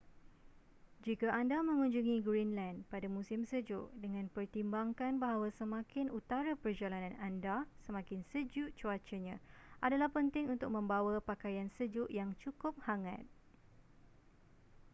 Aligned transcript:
jika 1.05 1.29
anda 1.41 1.57
mengunjungi 1.69 2.17
greenland 2.27 2.77
pada 2.91 3.05
musim 3.15 3.41
sejuk 3.51 3.85
dengan 4.03 4.25
pertimbangkan 4.35 5.13
bahawa 5.23 5.47
semakin 5.61 6.05
utara 6.19 6.53
perjalanan 6.63 7.13
anda 7.27 7.55
semakin 7.85 8.19
sejuk 8.33 8.69
cuacanya 8.81 9.35
adalah 9.85 10.09
penting 10.17 10.45
untuk 10.55 10.69
membawa 10.77 11.15
pakaian 11.29 11.69
sejuk 11.77 12.09
yang 12.19 12.29
cukup 12.43 12.73
hangat 12.87 13.21